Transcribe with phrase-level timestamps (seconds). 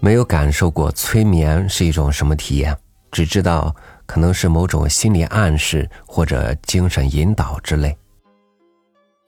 [0.00, 2.76] 没有感受过催眠是一种什么体验，
[3.10, 3.74] 只知道
[4.06, 7.96] 可能是某种心理暗示或者精神引导之类。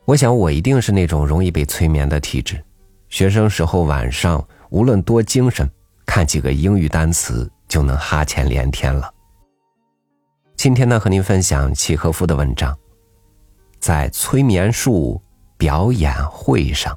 [0.05, 2.63] 我想我一定是那种容易被催眠的体质。
[3.09, 5.69] 学生时候晚上无论多精神，
[6.07, 9.13] 看几个英语单词就能哈欠连天了。
[10.57, 12.77] 今天呢，和您分享契诃夫的文章，
[13.81, 15.21] 在催眠术
[15.57, 16.97] 表演会上。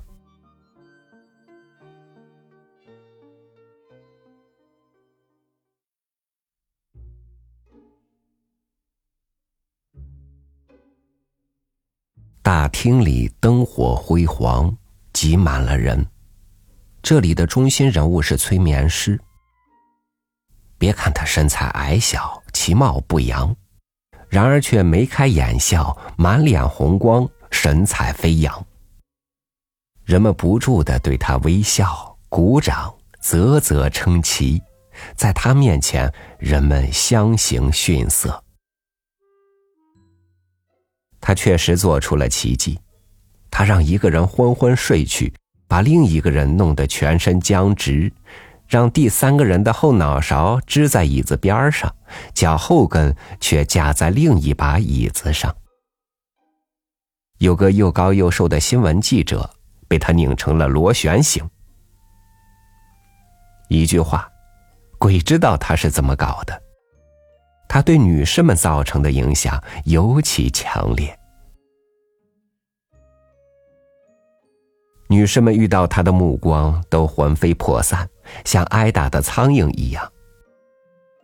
[12.43, 14.75] 大厅里灯火辉煌，
[15.13, 16.05] 挤满了人。
[17.01, 19.17] 这里的中心人物是催眠师。
[20.77, 23.55] 别看他身材矮小，其貌不扬，
[24.27, 28.65] 然而却眉开眼笑，满脸红光，神采飞扬。
[30.03, 34.61] 人们不住的对他微笑、鼓掌、啧啧称奇，
[35.15, 38.42] 在他面前，人们相形逊色。
[41.25, 42.77] 他确实做出了奇迹，
[43.49, 45.33] 他让一个人昏昏睡去，
[45.69, 48.11] 把另一个人弄得全身僵直，
[48.67, 51.95] 让第三个人的后脑勺支在椅子边上，
[52.33, 55.55] 脚后跟却架在另一把椅子上。
[57.37, 59.49] 有个又高又瘦的新闻记者
[59.87, 61.49] 被他拧成了螺旋形。
[63.69, 64.29] 一句话，
[64.99, 66.62] 鬼知道他是怎么搞的。
[67.73, 71.17] 他对女士们造成的影响尤其强烈。
[75.07, 78.07] 女士们遇到他的目光都魂飞魄散，
[78.45, 80.07] 像挨打的苍蝇一样。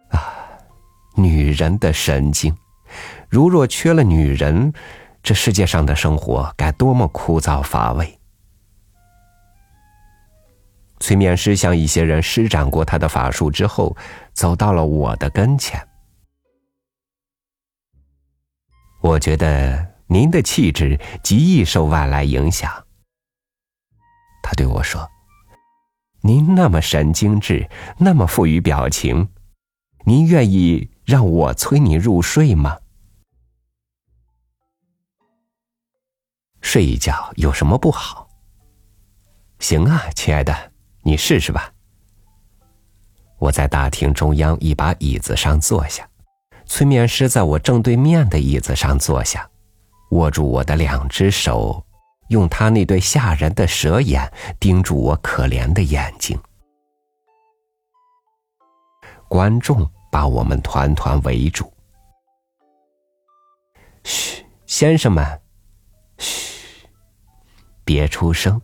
[0.09, 0.33] 啊，
[1.15, 2.57] 女人的神经！
[3.29, 4.73] 如若缺了女人，
[5.21, 8.19] 这世界上的生活该多么枯燥乏味！
[10.99, 13.95] 催眠师向一些人施展过他的法术之后，
[14.33, 15.79] 走到了我的跟前。
[19.01, 22.85] 我觉得您的气质极易受外来影响。
[24.43, 25.09] 他对我说
[26.21, 29.29] ：“您那么神经质，那么富于表情，
[30.05, 32.79] 您愿意让我催你入睡吗？
[36.61, 38.27] 睡一觉有什么不好？
[39.59, 40.71] 行啊，亲爱的，
[41.03, 41.73] 你试试吧。”
[43.39, 46.05] 我在大厅中央一把椅子上坐下。
[46.69, 49.49] 催眠师在我正对面的椅子上坐下，
[50.11, 51.83] 握住我的两只手，
[52.29, 56.39] 用他那对吓人的蛇眼盯住我可怜的眼睛。
[59.27, 61.73] 观众把我们团团围住。
[64.03, 65.41] 嘘，先生们，
[66.19, 66.87] 嘘，
[67.83, 68.61] 别出声。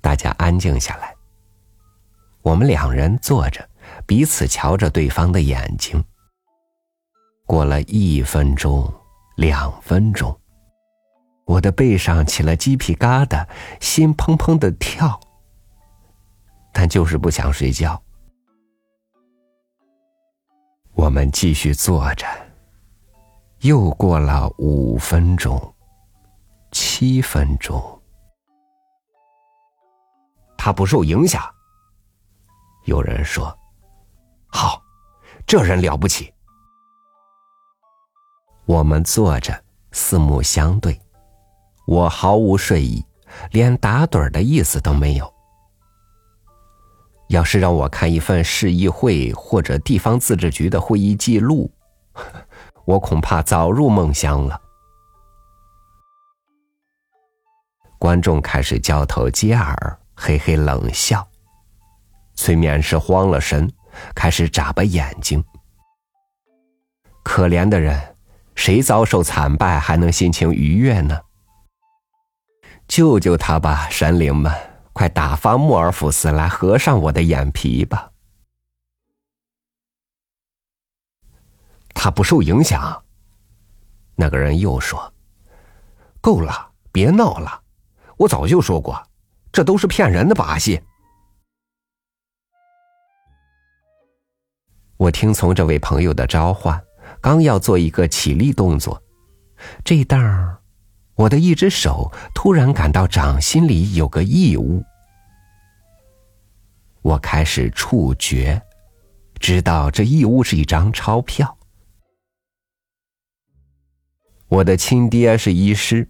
[0.00, 1.14] 大家安静下来。
[2.40, 3.68] 我们两人坐着。
[4.06, 6.04] 彼此瞧着对方的眼睛。
[7.44, 8.92] 过了一分钟，
[9.36, 10.36] 两分钟，
[11.44, 13.46] 我的背上起了鸡皮疙瘩，
[13.80, 15.20] 心砰砰的跳，
[16.72, 18.02] 但就是不想睡觉。
[20.94, 22.26] 我们继续坐着。
[23.60, 25.74] 又过了五分钟，
[26.72, 28.02] 七分钟，
[30.58, 31.42] 他不受影响。
[32.86, 33.56] 有人说。
[34.56, 34.82] 好，
[35.46, 36.32] 这人了不起。
[38.64, 39.62] 我们坐着，
[39.92, 40.98] 四目相对，
[41.86, 43.04] 我毫无睡意，
[43.50, 45.30] 连打盹的意思都没有。
[47.28, 51.70] 要是让我看一份市议会或者地方自治局的会议记录，
[52.86, 54.58] 我恐怕早入梦乡了。
[57.98, 61.28] 观众开始交头接耳，嘿嘿冷笑。
[62.36, 63.70] 催眠师慌了神。
[64.14, 65.42] 开始眨巴眼睛。
[67.22, 68.16] 可怜的人，
[68.54, 71.20] 谁遭受惨败还能心情愉悦呢？
[72.86, 74.52] 救救他吧，神灵们！
[74.92, 78.10] 快打发莫尔福斯来合上我的眼皮吧。
[81.92, 83.02] 他不受影响。
[84.14, 85.12] 那个人又说
[86.22, 87.60] ：“够了，别闹了！
[88.16, 89.06] 我早就说过，
[89.52, 90.80] 这都是骗人的把戏。”
[95.06, 96.82] 我听从这位朋友的召唤，
[97.20, 99.00] 刚要做一个起立动作，
[99.84, 100.58] 这当儿，
[101.14, 104.82] 我的一只手突然感到掌心里有个异物。
[107.02, 108.60] 我开始触觉，
[109.38, 111.56] 知道这异物是一张钞票。
[114.48, 116.08] 我的亲爹是医师，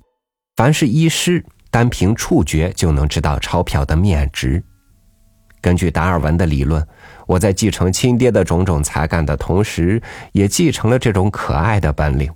[0.57, 4.65] 凡是医师，单凭触觉就能知道钞票的面值。
[5.61, 6.87] 根据达尔文的理论，
[7.27, 10.01] 我在继承亲爹的种种才干的同时，
[10.33, 12.33] 也继承了这种可爱的本领。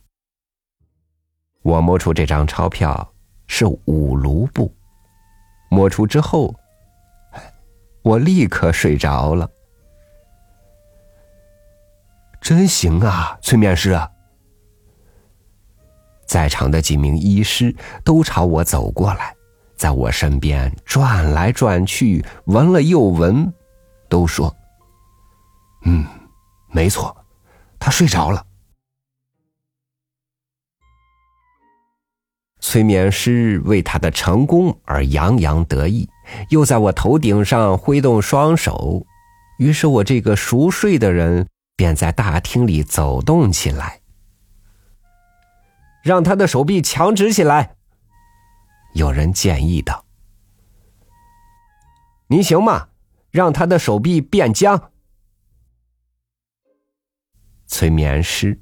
[1.63, 3.13] 我摸出这张钞票
[3.47, 4.75] 是五卢布，
[5.71, 6.55] 摸出之后，
[8.03, 9.49] 我立刻睡着了。
[12.41, 13.97] 真行啊，催眠师！
[16.27, 19.35] 在场的几名医师都朝我走过来，
[19.77, 23.53] 在我身边转来转去，闻了又闻，
[24.09, 24.55] 都说
[25.83, 26.07] ：“嗯，
[26.69, 27.25] 没错，
[27.79, 28.47] 他睡着了。”
[32.63, 36.09] 催眠师为他的成功而洋洋得意，
[36.51, 39.05] 又在我头顶上挥动双手，
[39.59, 44.01] 于是我这个熟睡的人便在大厅里走动起来。
[46.05, 47.75] 让他的手臂强直起来，
[48.95, 50.05] 有人建议道
[52.29, 52.89] ：“您行吗？
[53.31, 54.91] 让他的手臂变僵。”
[57.81, 58.61] 催眠师，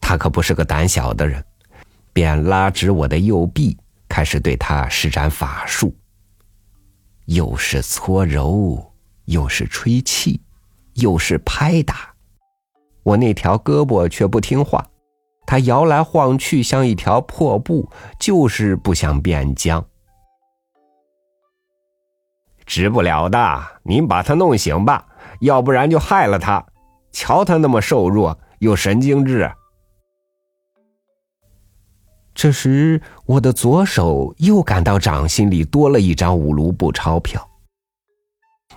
[0.00, 1.40] 他可不是个胆小的人。
[2.12, 5.96] 便拉直我的右臂，开始对他施展法术。
[7.26, 8.92] 又是搓揉，
[9.26, 10.42] 又是吹气，
[10.94, 12.12] 又是拍打，
[13.04, 14.84] 我那条胳膊却不听话，
[15.46, 17.88] 它摇来晃去，像一条破布，
[18.18, 19.86] 就是不想变僵。
[22.66, 25.06] 直不了的，您把他弄醒吧，
[25.38, 26.66] 要不然就害了他。
[27.12, 29.50] 瞧他那么瘦弱，又神经质。
[32.34, 37.46] 这时，我的左手又感到掌心里多了一张五卢布钞票。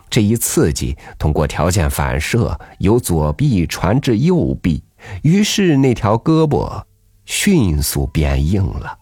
[0.10, 4.84] 这一刺激通过条件反射，由左臂传至右臂，
[5.24, 6.84] 于是那条胳膊
[7.26, 8.98] 迅速变硬了。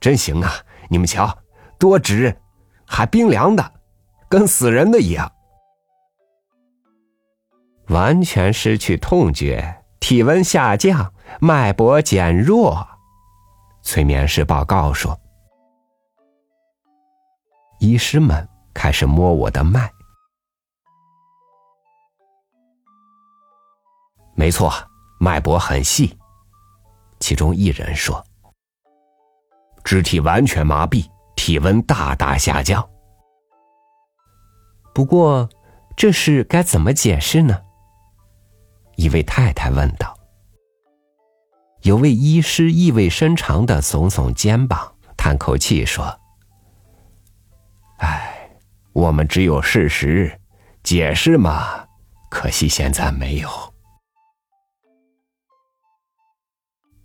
[0.00, 0.52] 真行啊！
[0.88, 1.38] 你们瞧，
[1.78, 2.36] 多直，
[2.84, 3.72] 还冰凉的，
[4.28, 5.30] 跟死人的一样，
[7.90, 9.76] 完全失去痛觉。
[10.00, 12.88] 体温下降，脉搏减弱。
[13.82, 15.20] 催眠师报告说
[17.78, 19.90] ：“医师们开始摸我的脉。
[24.34, 24.72] 没错，
[25.20, 26.18] 脉搏很细。
[27.20, 28.24] 其中一人说
[29.84, 31.06] ：‘肢体完全麻痹，
[31.36, 32.88] 体温大大下降。’
[34.94, 35.48] 不过，
[35.94, 37.64] 这事该怎么解释呢？”
[39.00, 40.14] 一位太太问道。
[41.80, 46.20] 有位医师意味深长的耸耸肩膀，叹口气说
[47.96, 48.50] ：“唉，
[48.92, 50.38] 我们只有事实，
[50.82, 51.86] 解释嘛，
[52.28, 53.48] 可惜现在没有。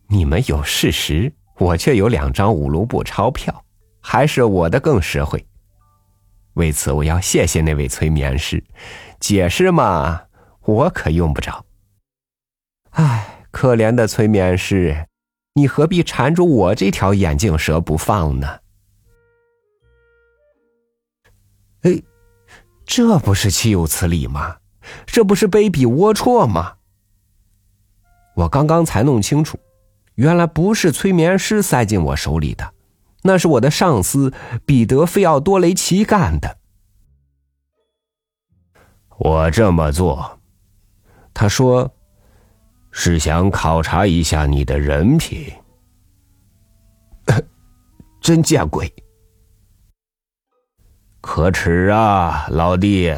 [0.10, 3.64] 你们有事实，我却有两张五卢布钞票，
[4.02, 5.48] 还是我的更实惠。
[6.56, 8.62] 为此，我要谢谢那位催眠师。
[9.22, 10.24] 解释嘛，
[10.64, 11.64] 我可用不着。”
[12.96, 15.08] 唉，可怜的催眠师，
[15.54, 18.60] 你何必缠住我这条眼镜蛇不放呢？
[21.82, 22.02] 哎，
[22.86, 24.58] 这不是岂有此理吗？
[25.06, 26.76] 这不是卑鄙龌龊吗？
[28.36, 29.60] 我刚刚才弄清楚，
[30.14, 32.74] 原来不是催眠师塞进我手里的，
[33.24, 34.34] 那是我的上司
[34.66, 36.60] 彼得·费奥多雷奇干的。
[39.18, 40.40] 我这么做，
[41.34, 41.92] 他说。
[42.98, 45.52] 是想考察一下你的人品，
[48.22, 48.92] 真见鬼！
[51.20, 53.14] 可耻啊，老弟，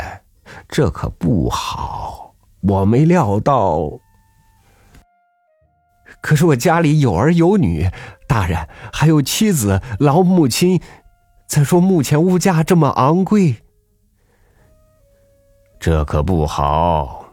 [0.68, 2.36] 这可不好。
[2.62, 4.00] 我没料到，
[6.22, 7.88] 可是我家里有儿有女，
[8.28, 10.82] 大人还有妻子、老母亲。
[11.46, 13.58] 再说目前物价这么昂贵，
[15.80, 17.27] 这可不好。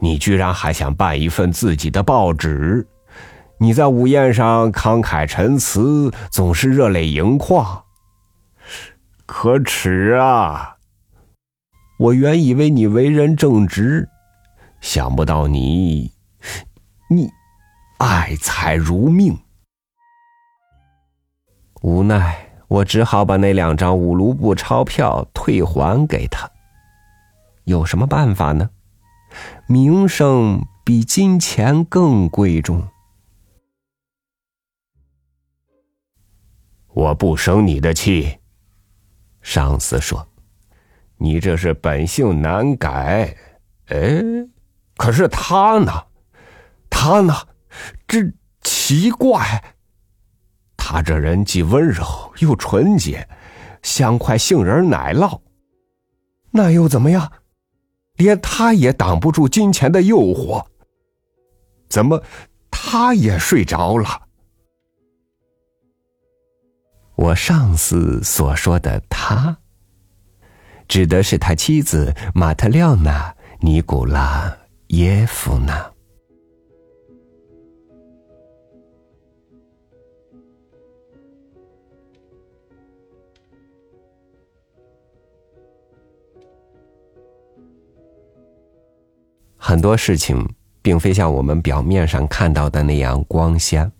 [0.00, 2.86] 你居然还想办一份自己的报纸？
[3.58, 7.82] 你在午宴上慷慨陈词，总是热泪盈眶，
[9.26, 10.76] 可耻啊！
[11.98, 14.08] 我原以为你为人正直，
[14.80, 16.12] 想不到你，
[17.10, 17.28] 你
[17.98, 19.36] 爱财如命。
[21.82, 22.36] 无奈，
[22.68, 26.48] 我只好把那两张五卢布钞票退还给他。
[27.64, 28.70] 有什么办法呢？
[29.70, 32.88] 名声比金钱更贵重。
[36.86, 38.38] 我不生你的气，
[39.42, 40.26] 上司说
[41.20, 43.36] ：“你这是本性难改。”
[43.92, 44.22] 哎，
[44.96, 45.92] 可是他呢？
[46.88, 47.34] 他呢？
[48.06, 48.32] 这
[48.62, 49.74] 奇怪，
[50.78, 53.28] 他这人既温柔又纯洁，
[53.82, 55.42] 像块杏仁奶酪。
[56.52, 57.30] 那又怎么样？
[58.18, 60.64] 连他也挡不住金钱的诱惑。
[61.88, 62.22] 怎么，
[62.70, 64.28] 他也睡着了？
[67.16, 69.58] 我上司所说的“他”，
[70.86, 74.56] 指的是他妻子马特廖娜·尼古拉
[74.88, 75.90] 耶夫娜。
[89.68, 90.48] 很多事情
[90.80, 93.92] 并非像我们表面上看到的那样光鲜，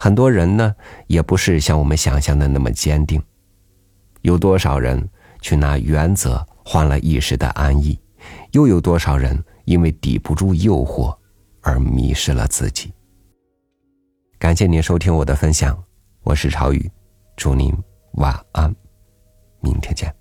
[0.00, 0.74] 很多人呢
[1.06, 3.22] 也不是像我们想象的那么坚定。
[4.22, 5.08] 有多少人
[5.40, 7.96] 去拿原则换了一时的安逸，
[8.50, 11.16] 又有多少人因为抵不住诱惑
[11.60, 12.92] 而迷失了自己？
[14.40, 15.80] 感谢您收听我的分享，
[16.24, 16.90] 我是朝雨，
[17.36, 17.72] 祝您
[18.14, 18.74] 晚安，
[19.60, 20.15] 明天见。